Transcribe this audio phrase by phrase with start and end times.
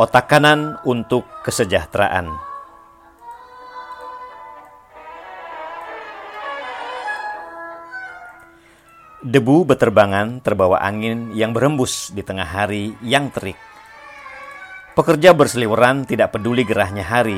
[0.00, 2.32] Otak kanan untuk kesejahteraan.
[9.20, 13.60] Debu beterbangan terbawa angin yang berembus di tengah hari yang terik.
[14.96, 17.36] Pekerja berseliweran tidak peduli gerahnya hari.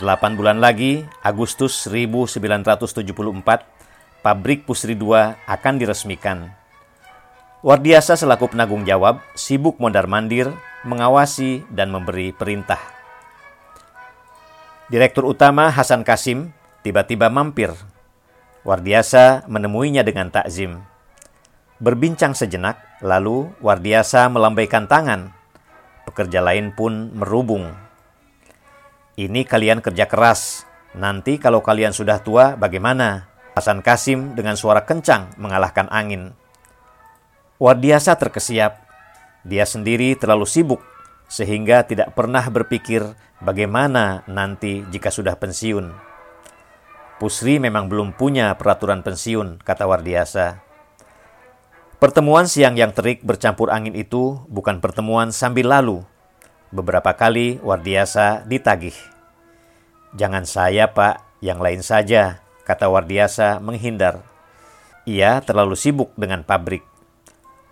[0.00, 5.12] Delapan bulan lagi, Agustus 1974, pabrik Pusri II
[5.44, 6.56] akan diresmikan.
[7.60, 12.80] Wardiasa selaku penanggung jawab sibuk mondar-mandir, mengawasi, dan memberi perintah.
[14.90, 16.50] Direktur utama Hasan Kasim
[16.82, 17.70] tiba-tiba mampir
[18.60, 20.84] Wardiasa menemuinya dengan takzim.
[21.80, 25.32] Berbincang sejenak, lalu Wardiasa melambaikan tangan.
[26.04, 27.72] Pekerja lain pun merubung.
[29.16, 30.68] Ini kalian kerja keras.
[30.92, 33.32] Nanti kalau kalian sudah tua, bagaimana?
[33.56, 36.36] Hasan Kasim dengan suara kencang mengalahkan angin.
[37.56, 38.79] Wardiasa terkesiap.
[39.46, 40.82] Dia sendiri terlalu sibuk
[41.30, 43.06] sehingga tidak pernah berpikir
[43.38, 45.94] bagaimana nanti jika sudah pensiun.
[47.22, 50.64] Pusri memang belum punya peraturan pensiun, kata Wardiasa.
[52.00, 56.00] Pertemuan siang yang terik bercampur angin itu bukan pertemuan sambil lalu.
[56.72, 58.96] Beberapa kali Wardiasa ditagih.
[60.16, 64.24] Jangan saya, Pak, yang lain saja, kata Wardiasa menghindar.
[65.06, 66.82] Ia terlalu sibuk dengan pabrik.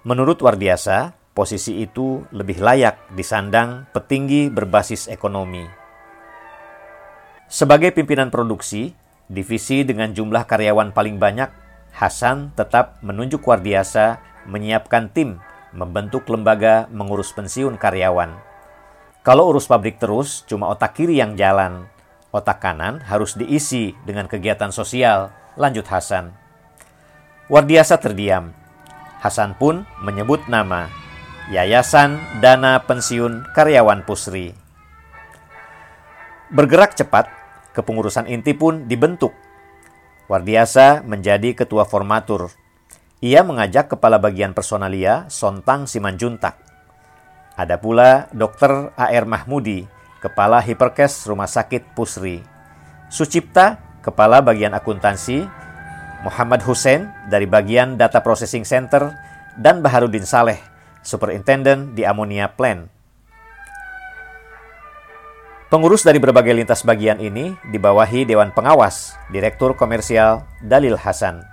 [0.07, 5.63] Menurut Wardiasa, posisi itu lebih layak disandang petinggi berbasis ekonomi.
[7.47, 8.91] Sebagai pimpinan produksi,
[9.31, 14.19] divisi dengan jumlah karyawan paling banyak, Hasan tetap menunjuk Wardiasa
[14.51, 15.39] menyiapkan tim
[15.71, 18.35] membentuk lembaga mengurus pensiun karyawan.
[19.23, 21.87] Kalau urus pabrik terus, cuma otak kiri yang jalan.
[22.35, 26.35] Otak kanan harus diisi dengan kegiatan sosial, lanjut Hasan.
[27.47, 28.51] Wardiasa terdiam.
[29.23, 30.98] Hasan pun menyebut nama
[31.49, 34.53] Yayasan Dana Pensiun Karyawan Pusri.
[36.53, 37.25] Bergerak cepat,
[37.73, 39.33] kepengurusan inti pun dibentuk.
[40.29, 42.53] Wardiasa menjadi ketua formatur.
[43.25, 46.61] Ia mengajak kepala bagian personalia Sontang Simanjuntak.
[47.57, 48.93] Ada pula Dr.
[48.93, 49.25] A.R.
[49.25, 49.89] Mahmudi,
[50.21, 52.45] kepala hiperkes Rumah Sakit Pusri.
[53.09, 55.49] Sucipta, kepala bagian akuntansi,
[56.29, 59.17] Muhammad Hussein dari bagian Data Processing Center,
[59.57, 60.68] dan Baharudin Saleh,
[61.03, 62.91] Superintendent di Amonia Plant.
[65.69, 71.45] Pengurus dari berbagai lintas bagian ini dibawahi Dewan Pengawas, Direktur Komersial Dalil Hasan.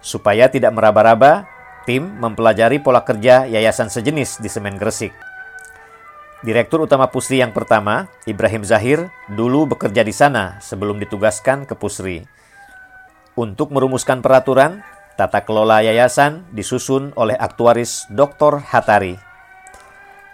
[0.00, 1.44] Supaya tidak meraba-raba,
[1.84, 5.12] tim mempelajari pola kerja yayasan sejenis di Semen Gresik.
[6.40, 12.24] Direktur utama Pusri yang pertama, Ibrahim Zahir, dulu bekerja di sana sebelum ditugaskan ke Pusri.
[13.36, 14.80] Untuk merumuskan peraturan,
[15.18, 18.62] tata kelola yayasan disusun oleh aktuaris Dr.
[18.62, 19.18] Hatari.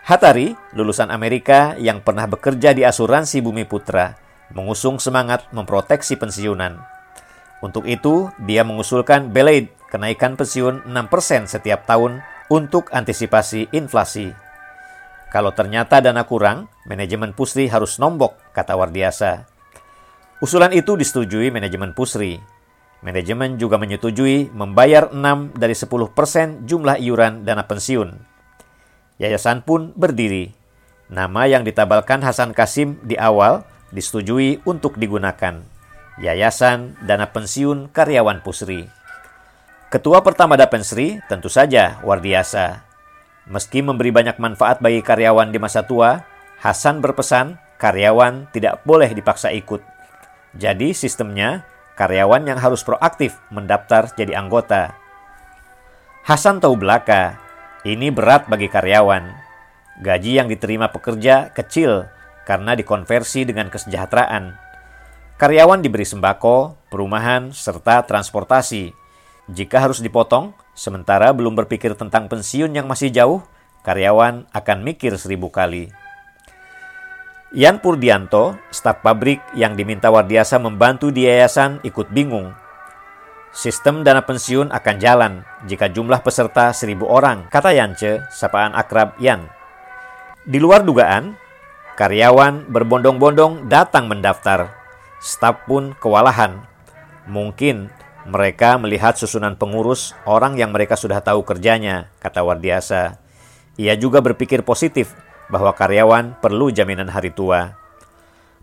[0.04, 4.12] Hatari, lulusan Amerika yang pernah bekerja di asuransi Bumi Putra,
[4.52, 6.76] mengusung semangat memproteksi pensiunan.
[7.64, 12.20] Untuk itu, dia mengusulkan Belaid kenaikan pensiun 6% setiap tahun
[12.52, 14.36] untuk antisipasi inflasi.
[15.32, 19.48] Kalau ternyata dana kurang, manajemen Pusri harus nombok, kata Wardiasa.
[20.44, 22.36] Usulan itu disetujui manajemen Pusri.
[23.04, 28.34] Manajemen juga menyetujui membayar 6 dari 10% jumlah iuran dana pensiun
[29.14, 30.50] Yayasan pun berdiri.
[31.06, 33.62] Nama yang ditabalkan Hasan Kasim di awal
[33.94, 35.62] disetujui untuk digunakan.
[36.18, 38.90] Yayasan Dana Pensiun Karyawan Pusri.
[39.86, 42.82] Ketua pertama Dapensri tentu saja Wardiasa.
[43.46, 46.26] Meski memberi banyak manfaat bagi karyawan di masa tua,
[46.58, 49.84] Hasan berpesan karyawan tidak boleh dipaksa ikut.
[50.58, 51.62] Jadi sistemnya,
[51.94, 54.94] karyawan yang harus proaktif mendaftar jadi anggota.
[56.26, 57.38] Hasan tahu belaka,
[57.86, 59.28] ini berat bagi karyawan.
[60.02, 62.10] Gaji yang diterima pekerja kecil
[62.48, 64.56] karena dikonversi dengan kesejahteraan.
[65.38, 68.94] Karyawan diberi sembako, perumahan, serta transportasi.
[69.50, 73.44] Jika harus dipotong, sementara belum berpikir tentang pensiun yang masih jauh,
[73.84, 75.92] karyawan akan mikir seribu kali.
[77.54, 82.50] Yan Purdianto, staf pabrik yang diminta Wardiasa membantu di yayasan ikut bingung
[83.54, 89.46] Sistem dana pensiun akan jalan jika jumlah peserta seribu orang, kata Yance, sapaan akrab Yan.
[90.42, 91.38] Di luar dugaan,
[91.94, 94.74] karyawan berbondong-bondong datang mendaftar.
[95.22, 96.66] Staf pun kewalahan.
[97.30, 97.86] Mungkin
[98.26, 103.22] mereka melihat susunan pengurus orang yang mereka sudah tahu kerjanya, kata Wardiasa.
[103.78, 105.14] Ia juga berpikir positif
[105.50, 107.76] bahwa karyawan perlu jaminan hari tua.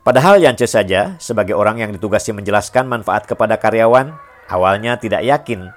[0.01, 4.17] Padahal Yance saja, sebagai orang yang ditugasi menjelaskan manfaat kepada karyawan,
[4.51, 5.71] Awalnya tidak yakin.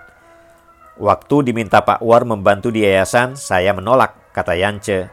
[0.99, 5.06] Waktu diminta Pak War membantu di yayasan, saya menolak, kata Yance.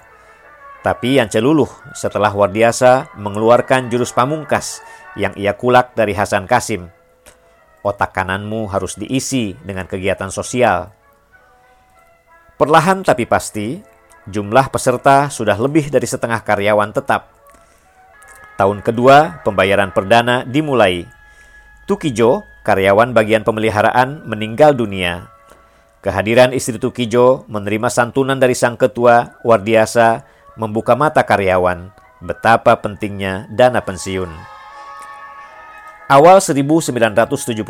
[0.81, 4.81] Tapi yang celuluh setelah Wardiasa mengeluarkan jurus pamungkas
[5.13, 6.89] yang ia kulak dari Hasan Kasim.
[7.85, 10.89] Otak kananmu harus diisi dengan kegiatan sosial.
[12.57, 13.77] Perlahan tapi pasti,
[14.29, 17.31] jumlah peserta sudah lebih dari setengah karyawan tetap.
[18.59, 21.09] Tahun kedua, pembayaran perdana dimulai.
[21.89, 25.31] Tukijo, karyawan bagian pemeliharaan, meninggal dunia.
[26.01, 30.25] Kehadiran istri Tukijo menerima santunan dari sang ketua, Wardiasa,
[30.57, 34.29] membuka mata karyawan betapa pentingnya dana pensiun.
[36.11, 37.65] Awal 1977,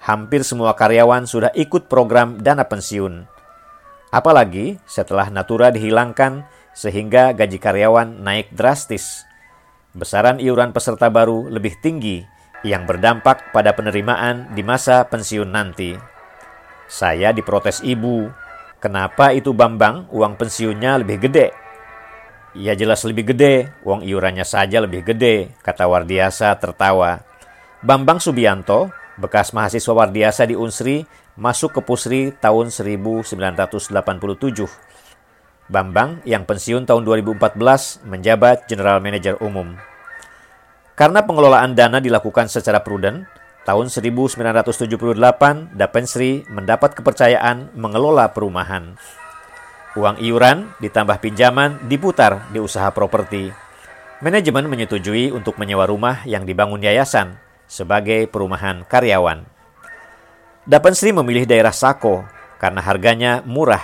[0.00, 3.28] hampir semua karyawan sudah ikut program dana pensiun.
[4.12, 6.44] Apalagi setelah Natura dihilangkan
[6.76, 9.24] sehingga gaji karyawan naik drastis.
[9.96, 12.20] Besaran iuran peserta baru lebih tinggi
[12.62, 15.96] yang berdampak pada penerimaan di masa pensiun nanti.
[16.86, 18.28] Saya diprotes ibu,
[18.78, 21.62] kenapa itu Bambang uang pensiunnya lebih gede
[22.52, 27.24] Ya jelas lebih gede, uang iurannya saja lebih gede, kata Wardiasa tertawa.
[27.80, 28.92] Bambang Subianto,
[29.22, 31.06] bekas mahasiswa Wardiasa di Unsri,
[31.38, 33.94] masuk ke Pusri tahun 1987.
[35.70, 39.78] Bambang yang pensiun tahun 2014 menjabat General Manager Umum.
[40.98, 43.24] Karena pengelolaan dana dilakukan secara prudent,
[43.62, 48.98] tahun 1978 Dapensri mendapat kepercayaan mengelola perumahan.
[49.94, 53.52] Uang iuran ditambah pinjaman diputar di usaha properti.
[54.22, 57.41] Manajemen menyetujui untuk menyewa rumah yang dibangun yayasan
[57.72, 59.48] sebagai perumahan karyawan.
[60.68, 62.28] Dapen Sri memilih daerah Sako
[62.60, 63.80] karena harganya murah.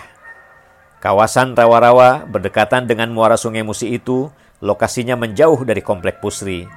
[1.00, 4.28] Kawasan rawa-rawa berdekatan dengan muara sungai Musi itu
[4.60, 6.68] lokasinya menjauh dari komplek Pusri.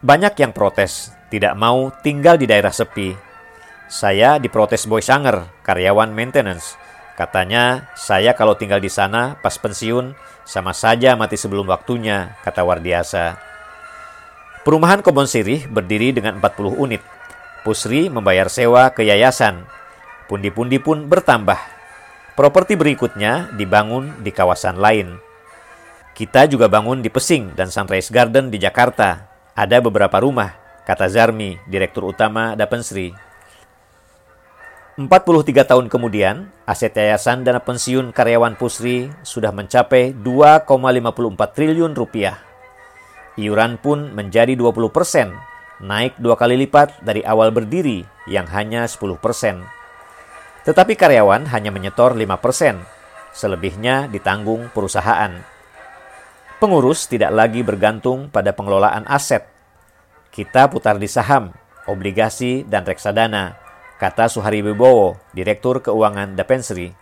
[0.00, 3.12] Banyak yang protes, tidak mau tinggal di daerah sepi.
[3.92, 6.78] Saya diprotes Boy Sanger, karyawan maintenance,
[7.18, 10.14] Katanya, saya kalau tinggal di sana pas pensiun
[10.46, 13.34] sama saja mati sebelum waktunya, kata Wardiasa.
[14.68, 17.00] Perumahan Kebon Sirih berdiri dengan 40 unit.
[17.64, 19.64] Pusri membayar sewa ke yayasan.
[20.28, 21.56] Pundi-pundi pun bertambah.
[22.36, 25.16] Properti berikutnya dibangun di kawasan lain.
[26.12, 29.32] Kita juga bangun di Pesing dan Sunrise Garden di Jakarta.
[29.56, 30.52] Ada beberapa rumah,
[30.84, 33.16] kata Zarmi, Direktur Utama Dapensri.
[35.00, 42.47] 43 tahun kemudian, aset yayasan dana pensiun karyawan Pusri sudah mencapai 2,54 triliun rupiah.
[43.38, 45.30] Iuran pun menjadi 20 persen,
[45.78, 49.62] naik dua kali lipat dari awal berdiri yang hanya 10 persen.
[50.66, 52.82] Tetapi karyawan hanya menyetor 5 persen,
[53.30, 55.38] selebihnya ditanggung perusahaan.
[56.58, 59.46] Pengurus tidak lagi bergantung pada pengelolaan aset.
[60.34, 61.54] Kita putar di saham,
[61.86, 63.54] obligasi, dan reksadana
[64.02, 66.94] kata Suhari Wibowo, Direktur Keuangan Dapensri.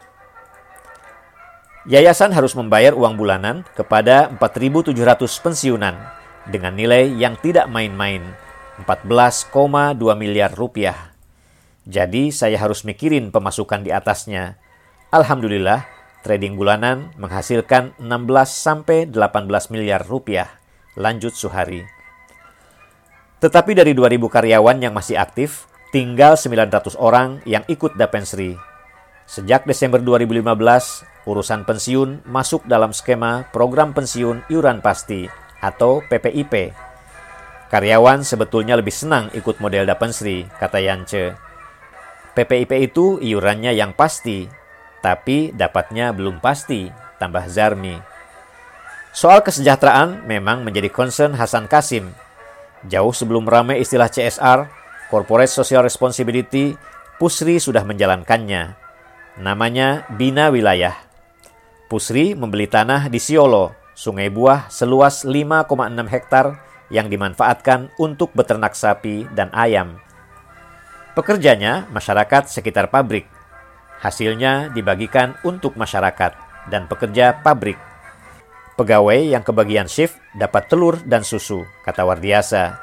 [1.86, 4.92] Yayasan harus membayar uang bulanan kepada 4.700
[5.40, 5.94] pensiunan
[6.50, 8.22] dengan nilai yang tidak main-main,
[8.82, 11.14] 14,2 miliar rupiah.
[11.86, 14.58] Jadi saya harus mikirin pemasukan di atasnya.
[15.14, 15.86] Alhamdulillah,
[16.26, 20.50] trading bulanan menghasilkan 16 sampai 18 miliar rupiah.
[20.98, 21.86] Lanjut Suhari.
[23.38, 28.58] Tetapi dari 2000 karyawan yang masih aktif, tinggal 900 orang yang ikut Dapensri.
[29.26, 36.70] Sejak Desember 2015, urusan pensiun masuk dalam skema Program Pensiun Iuran Pasti atau PPIP.
[37.66, 41.34] Karyawan sebetulnya lebih senang ikut model Dapensri, kata Yance.
[42.38, 44.46] PPIP itu iurannya yang pasti,
[45.02, 46.86] tapi dapatnya belum pasti,
[47.18, 47.98] tambah Zarmi.
[49.10, 52.12] Soal kesejahteraan memang menjadi concern Hasan Kasim.
[52.86, 54.68] Jauh sebelum ramai istilah CSR,
[55.08, 56.76] Corporate Social Responsibility,
[57.16, 58.76] Pusri sudah menjalankannya.
[59.40, 60.94] Namanya Bina Wilayah.
[61.88, 65.72] Pusri membeli tanah di Siolo, Sungai Buah seluas 5,6
[66.12, 66.60] hektar
[66.92, 69.96] yang dimanfaatkan untuk beternak sapi dan ayam.
[71.16, 73.24] Pekerjanya masyarakat sekitar pabrik.
[74.04, 76.36] Hasilnya dibagikan untuk masyarakat
[76.68, 77.80] dan pekerja pabrik.
[78.76, 82.76] Pegawai yang kebagian shift dapat telur dan susu, kata Wardiasa.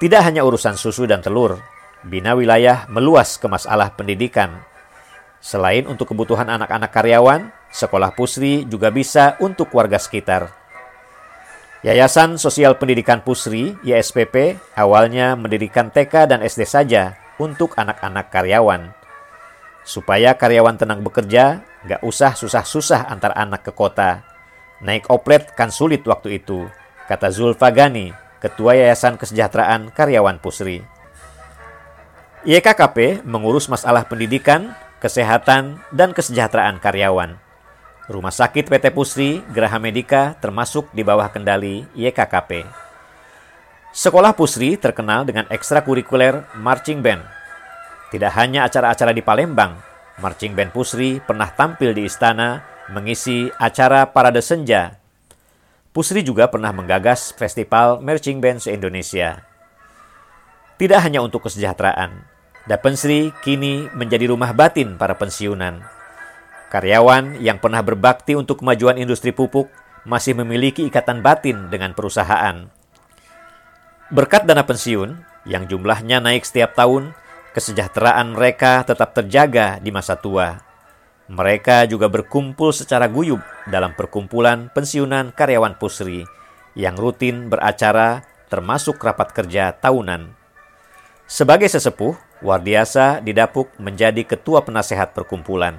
[0.00, 1.60] Tidak hanya urusan susu dan telur,
[2.00, 4.56] Bina Wilayah meluas ke masalah pendidikan.
[5.44, 10.50] Selain untuk kebutuhan anak-anak karyawan, sekolah Pusri juga bisa untuk warga sekitar.
[11.86, 18.90] Yayasan Sosial Pendidikan Pusri, YSPP, awalnya mendirikan TK dan SD saja untuk anak-anak karyawan.
[19.86, 24.26] Supaya karyawan tenang bekerja, gak usah susah-susah antar anak ke kota.
[24.82, 26.66] Naik oplet kan sulit waktu itu,
[27.06, 28.10] kata Zulfa Gani,
[28.42, 30.82] Ketua Yayasan Kesejahteraan Karyawan Pusri.
[32.46, 37.47] YKKP mengurus masalah pendidikan, kesehatan, dan kesejahteraan karyawan.
[38.08, 42.64] Rumah sakit PT Pusri Geraha Medika termasuk di bawah kendali YKKP.
[43.92, 47.20] Sekolah Pusri terkenal dengan ekstrakurikuler marching band.
[48.08, 49.76] Tidak hanya acara-acara di Palembang,
[50.24, 54.96] marching band Pusri pernah tampil di istana mengisi acara parade senja.
[55.92, 59.44] Pusri juga pernah menggagas festival marching band se-Indonesia.
[60.80, 62.24] Tidak hanya untuk kesejahteraan,
[62.64, 65.97] Dapensri kini menjadi rumah batin para pensiunan
[66.68, 69.72] Karyawan yang pernah berbakti untuk kemajuan industri pupuk
[70.04, 72.68] masih memiliki ikatan batin dengan perusahaan.
[74.12, 75.16] Berkat dana pensiun
[75.48, 77.16] yang jumlahnya naik setiap tahun,
[77.56, 80.60] kesejahteraan mereka tetap terjaga di masa tua.
[81.28, 86.24] Mereka juga berkumpul secara guyub dalam perkumpulan pensiunan karyawan Pusri
[86.72, 90.32] yang rutin beracara termasuk rapat kerja tahunan.
[91.28, 95.74] Sebagai sesepuh, Wardiasa didapuk menjadi ketua penasehat perkumpulan.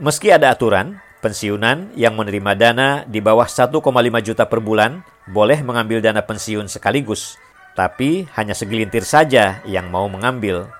[0.00, 3.84] Meski ada aturan, pensiunan yang menerima dana di bawah 1,5
[4.24, 7.36] juta per bulan boleh mengambil dana pensiun sekaligus,
[7.76, 10.72] tapi hanya segelintir saja yang mau mengambil.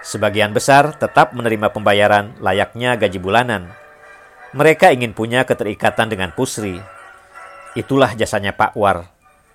[0.00, 3.68] Sebagian besar tetap menerima pembayaran layaknya gaji bulanan.
[4.56, 6.80] Mereka ingin punya keterikatan dengan Pusri.
[7.76, 9.04] Itulah jasanya Pak War.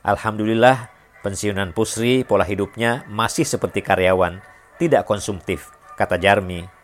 [0.06, 0.94] Alhamdulillah,
[1.26, 4.46] pensiunan Pusri pola hidupnya masih seperti karyawan,
[4.78, 6.77] tidak konsumtif, kata Jarmi.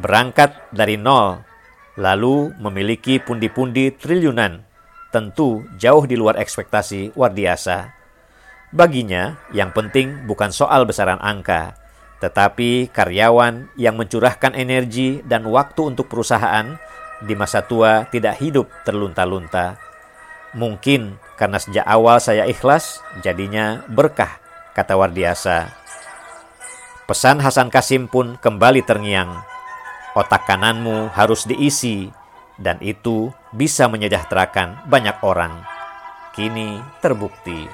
[0.00, 1.44] Berangkat dari nol,
[2.00, 4.64] lalu memiliki pundi-pundi triliunan,
[5.12, 7.92] tentu jauh di luar ekspektasi Wardiasa.
[8.72, 11.76] Baginya, yang penting bukan soal besaran angka,
[12.24, 16.80] tetapi karyawan yang mencurahkan energi dan waktu untuk perusahaan
[17.20, 19.76] di masa tua tidak hidup terlunta-lunta.
[20.56, 24.40] Mungkin karena sejak awal saya ikhlas, jadinya berkah,
[24.72, 25.68] kata Wardiasa.
[27.04, 29.51] Pesan Hasan Kasim pun kembali terngiang.
[30.12, 32.12] Otak kananmu harus diisi,
[32.60, 35.64] dan itu bisa menyejahterakan banyak orang.
[36.36, 37.64] Kini terbukti.